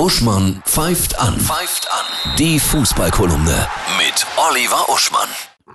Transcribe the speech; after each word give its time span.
Uschmann 0.00 0.62
pfeift 0.64 1.20
an. 1.20 1.38
Pfeift 1.38 1.86
an. 1.92 2.34
Die 2.38 2.58
Fußballkolumne 2.58 3.66
mit 3.98 4.26
Oliver 4.48 4.88
Uschmann. 4.88 5.28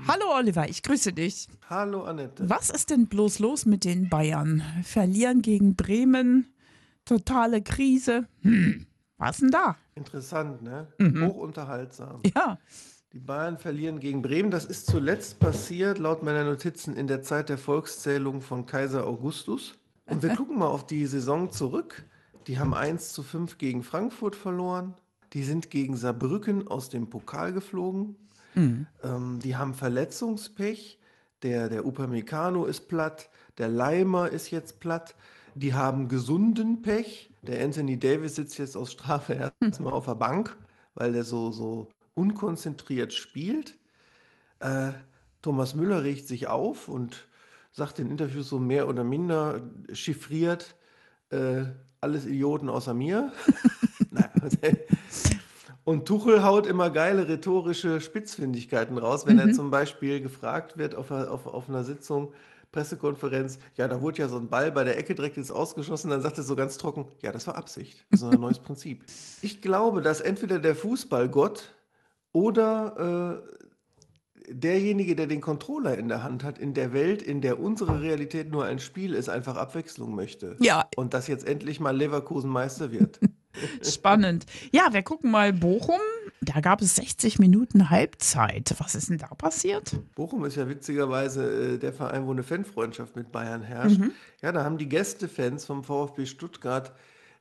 Hallo 0.07 0.35
Oliver, 0.35 0.67
ich 0.67 0.81
grüße 0.81 1.13
dich. 1.13 1.47
Hallo 1.69 2.05
Annette. 2.05 2.49
Was 2.49 2.71
ist 2.71 2.89
denn 2.89 3.05
bloß 3.05 3.37
los 3.37 3.67
mit 3.67 3.85
den 3.85 4.09
Bayern? 4.09 4.63
Verlieren 4.83 5.43
gegen 5.43 5.75
Bremen, 5.75 6.51
totale 7.05 7.61
Krise. 7.61 8.27
Hm, 8.41 8.87
was 9.19 9.37
denn 9.37 9.51
da? 9.51 9.75
Interessant, 9.93 10.63
ne? 10.63 10.87
Mhm. 10.97 11.27
Hochunterhaltsam. 11.27 12.23
Ja, 12.35 12.57
Die 13.13 13.19
Bayern 13.19 13.59
verlieren 13.59 13.99
gegen 13.99 14.23
Bremen. 14.23 14.49
Das 14.49 14.65
ist 14.65 14.87
zuletzt 14.87 15.39
passiert, 15.39 15.99
laut 15.99 16.23
meiner 16.23 16.45
Notizen, 16.45 16.97
in 16.97 17.05
der 17.05 17.21
Zeit 17.21 17.49
der 17.49 17.59
Volkszählung 17.59 18.41
von 18.41 18.65
Kaiser 18.65 19.05
Augustus. 19.05 19.75
Und 20.07 20.23
wir 20.23 20.35
gucken 20.35 20.57
mal 20.57 20.67
auf 20.67 20.87
die 20.87 21.05
Saison 21.05 21.51
zurück. 21.51 22.03
Die 22.47 22.59
haben 22.59 22.73
1 22.73 23.13
zu 23.13 23.23
5 23.23 23.57
gegen 23.57 23.83
Frankfurt 23.83 24.35
verloren. 24.35 24.93
Die 25.33 25.43
sind 25.43 25.69
gegen 25.69 25.97
Saarbrücken 25.97 26.67
aus 26.67 26.89
dem 26.89 27.09
Pokal 27.09 27.53
geflogen. 27.53 28.15
Ähm, 29.03 29.39
die 29.43 29.55
haben 29.55 29.73
Verletzungspech. 29.73 30.99
Der, 31.43 31.69
der 31.69 31.85
Upamecano 31.85 32.65
ist 32.65 32.87
platt. 32.87 33.29
Der 33.57 33.67
Leimer 33.67 34.29
ist 34.29 34.51
jetzt 34.51 34.79
platt. 34.79 35.15
Die 35.55 35.73
haben 35.73 36.07
gesunden 36.07 36.81
Pech. 36.81 37.31
Der 37.41 37.63
Anthony 37.63 37.99
Davis 37.99 38.35
sitzt 38.35 38.57
jetzt 38.57 38.75
aus 38.75 38.91
Strafe 38.91 39.51
erstmal 39.61 39.93
auf 39.93 40.05
der 40.05 40.15
Bank, 40.15 40.55
weil 40.93 41.13
der 41.13 41.23
so, 41.23 41.51
so 41.51 41.89
unkonzentriert 42.13 43.13
spielt. 43.13 43.77
Äh, 44.59 44.91
Thomas 45.41 45.75
Müller 45.75 46.03
regt 46.03 46.27
sich 46.27 46.47
auf 46.47 46.87
und 46.87 47.27
sagt 47.71 47.99
in 47.99 48.09
Interviews 48.09 48.49
so 48.49 48.57
mehr 48.57 48.87
oder 48.87 49.03
minder 49.03 49.61
chiffriert, 49.91 50.75
äh, 51.29 51.65
alles 52.05 52.25
Idioten 52.27 52.69
außer 52.69 52.93
mir. 52.93 53.31
Und 55.83 56.07
Tuchel 56.07 56.43
haut 56.43 56.65
immer 56.67 56.89
geile 56.89 57.27
rhetorische 57.27 58.01
Spitzfindigkeiten 58.01 58.97
raus, 58.97 59.25
wenn 59.27 59.37
er 59.39 59.51
zum 59.53 59.69
Beispiel 59.71 60.21
gefragt 60.21 60.77
wird 60.77 60.95
auf, 60.95 61.11
einer- 61.11 61.29
auf, 61.31 61.45
auf 61.47 61.69
einer 61.69 61.83
Sitzung, 61.83 62.33
Pressekonferenz, 62.71 63.59
ja, 63.75 63.87
da 63.87 64.01
wurde 64.01 64.19
ja 64.19 64.27
so 64.27 64.37
ein 64.37 64.49
Ball 64.49 64.71
bei 64.71 64.83
der 64.83 64.97
Ecke 64.97 65.15
direkt 65.15 65.37
ins 65.37 65.51
Ausgeschossen, 65.51 66.09
dann 66.09 66.21
sagt 66.21 66.37
er 66.37 66.43
so 66.43 66.55
ganz 66.55 66.77
trocken, 66.77 67.07
ja, 67.21 67.31
das 67.31 67.47
war 67.47 67.55
Absicht, 67.55 68.05
das 68.11 68.21
ist 68.21 68.27
ein 68.27 68.39
neues 68.39 68.59
Prinzip. 68.59 69.03
Ich 69.41 69.61
glaube, 69.61 70.01
dass 70.01 70.21
entweder 70.21 70.59
der 70.59 70.75
Fußballgott 70.75 71.73
oder 72.33 73.41
äh, 73.45 73.64
derjenige, 74.49 75.15
der 75.15 75.27
den 75.27 75.41
Controller 75.41 75.97
in 75.97 76.07
der 76.07 76.23
Hand 76.23 76.43
hat, 76.43 76.59
in 76.59 76.73
der 76.73 76.93
Welt, 76.93 77.21
in 77.21 77.41
der 77.41 77.59
unsere 77.59 78.01
Realität 78.01 78.51
nur 78.51 78.65
ein 78.65 78.79
Spiel 78.79 79.13
ist, 79.13 79.29
einfach 79.29 79.57
Abwechslung 79.57 80.15
möchte. 80.15 80.55
Ja. 80.59 80.85
Und 80.95 81.13
dass 81.13 81.27
jetzt 81.27 81.47
endlich 81.47 81.79
mal 81.79 81.95
Leverkusen 81.95 82.49
Meister 82.49 82.91
wird. 82.91 83.19
spannend. 83.81 84.45
Ja, 84.71 84.89
wir 84.91 85.03
gucken 85.03 85.31
mal 85.31 85.53
Bochum. 85.53 85.99
Da 86.41 86.59
gab 86.59 86.81
es 86.81 86.95
60 86.95 87.39
Minuten 87.39 87.89
Halbzeit. 87.89 88.75
Was 88.77 88.95
ist 88.95 89.09
denn 89.09 89.17
da 89.17 89.27
passiert? 89.27 89.95
Bochum 90.15 90.45
ist 90.45 90.55
ja 90.55 90.67
witzigerweise 90.67 91.75
äh, 91.75 91.77
der 91.77 91.93
Verein, 91.93 92.27
wo 92.27 92.31
eine 92.31 92.43
Fanfreundschaft 92.43 93.15
mit 93.15 93.31
Bayern 93.31 93.63
herrscht. 93.63 93.99
Ja, 94.41 94.51
da 94.51 94.63
haben 94.63 94.77
die 94.77 94.89
Gästefans 94.89 95.65
vom 95.65 95.83
VfB 95.83 96.25
Stuttgart 96.25 96.93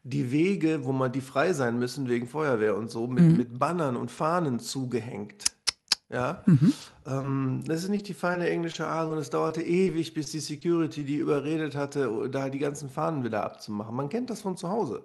die 0.04 0.30
Wege, 0.30 0.84
wo 0.84 0.92
man 0.92 1.12
die 1.12 1.22
frei 1.22 1.54
sein 1.54 1.78
müssen 1.78 2.08
wegen 2.08 2.28
Feuerwehr 2.28 2.76
und 2.76 2.90
so, 2.90 3.06
mit, 3.06 3.36
mit 3.36 3.58
Bannern 3.58 3.96
und 3.96 4.10
Fahnen 4.10 4.58
zugehängt. 4.58 5.53
Ja, 6.10 6.44
ähm, 7.06 7.62
das 7.66 7.82
ist 7.82 7.88
nicht 7.88 8.06
die 8.06 8.14
feine 8.14 8.48
englische 8.48 8.86
Art, 8.86 9.04
sondern 9.04 9.22
es 9.22 9.30
dauerte 9.30 9.62
ewig, 9.62 10.12
bis 10.12 10.30
die 10.30 10.38
Security 10.38 11.02
die 11.02 11.16
überredet 11.16 11.74
hatte, 11.74 12.28
da 12.30 12.50
die 12.50 12.58
ganzen 12.58 12.90
Fahnen 12.90 13.24
wieder 13.24 13.42
abzumachen. 13.42 13.96
Man 13.96 14.10
kennt 14.10 14.28
das 14.28 14.42
von 14.42 14.56
zu 14.56 14.68
Hause. 14.68 15.02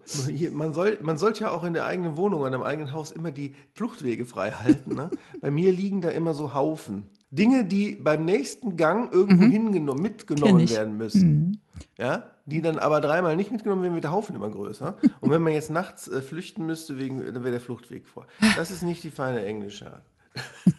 Man, 0.51 0.73
soll, 0.73 0.99
man 1.01 1.17
sollte 1.17 1.45
ja 1.45 1.51
auch 1.51 1.63
in 1.63 1.73
der 1.73 1.85
eigenen 1.85 2.17
Wohnung, 2.17 2.41
in 2.41 2.53
einem 2.53 2.63
eigenen 2.63 2.91
Haus 2.91 3.11
immer 3.11 3.31
die 3.31 3.55
Fluchtwege 3.73 4.25
frei 4.25 4.51
halten. 4.51 4.93
Ne? 4.93 5.09
Bei 5.41 5.49
mir 5.49 5.71
liegen 5.71 6.01
da 6.01 6.09
immer 6.09 6.33
so 6.33 6.53
Haufen. 6.53 7.05
Dinge, 7.31 7.63
die 7.63 7.95
beim 7.95 8.25
nächsten 8.25 8.75
Gang 8.75 9.13
irgendwo 9.13 9.45
hingenommen, 9.45 10.03
Kenn 10.03 10.11
mitgenommen 10.11 10.69
werden 10.69 10.97
müssen. 10.97 11.61
Ja, 11.97 12.31
die 12.45 12.61
dann 12.61 12.79
aber 12.79 13.01
dreimal 13.01 13.35
nicht 13.35 13.51
mitgenommen 13.51 13.83
werden, 13.83 13.93
wird 13.93 14.03
der 14.03 14.11
Haufen 14.11 14.35
immer 14.35 14.49
größer. 14.49 14.97
Und 15.21 15.29
wenn 15.29 15.41
man 15.41 15.53
jetzt 15.53 15.69
nachts 15.69 16.07
äh, 16.07 16.21
flüchten 16.21 16.65
müsste, 16.65 16.97
wegen, 16.97 17.19
dann 17.19 17.43
wäre 17.43 17.51
der 17.51 17.61
Fluchtweg 17.61 18.07
vor. 18.07 18.25
Das 18.55 18.71
ist 18.71 18.81
nicht 18.81 19.03
die 19.03 19.11
feine 19.11 19.45
englische 19.45 19.91
Art. 19.93 20.03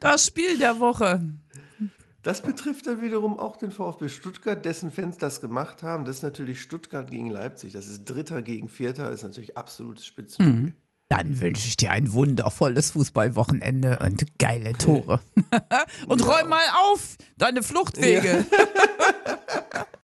Das 0.00 0.26
Spiel 0.26 0.58
der 0.58 0.80
Woche. 0.80 1.22
Das 2.22 2.40
betrifft 2.40 2.86
dann 2.86 3.02
wiederum 3.02 3.38
auch 3.38 3.56
den 3.56 3.70
VfB 3.70 4.08
Stuttgart, 4.08 4.64
dessen 4.64 4.90
Fans 4.90 5.18
das 5.18 5.42
gemacht 5.42 5.82
haben. 5.82 6.06
Das 6.06 6.16
ist 6.16 6.22
natürlich 6.22 6.60
Stuttgart 6.62 7.10
gegen 7.10 7.28
Leipzig. 7.28 7.74
Das 7.74 7.86
ist 7.86 8.04
Dritter 8.06 8.40
gegen 8.40 8.68
Vierter, 8.68 9.04
das 9.04 9.16
ist 9.16 9.24
natürlich 9.24 9.58
absolutes 9.58 10.06
Spitzenspiel. 10.06 10.74
Dann 11.10 11.40
wünsche 11.40 11.68
ich 11.68 11.76
dir 11.76 11.90
ein 11.90 12.12
wundervolles 12.14 12.92
Fußballwochenende 12.92 13.98
und 14.02 14.38
geile 14.38 14.72
Tore. 14.72 15.20
und 16.08 16.26
räum 16.26 16.48
mal 16.48 16.64
auf 16.90 17.16
deine 17.36 17.62
Fluchtwege. 17.62 18.46